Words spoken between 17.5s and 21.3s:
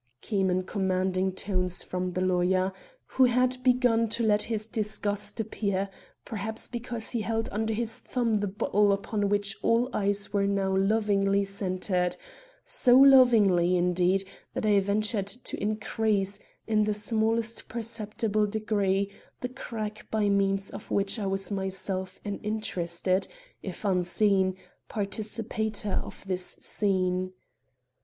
perceptible degree, the crack by means of which I